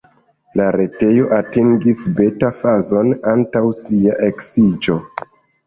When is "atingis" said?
1.39-2.01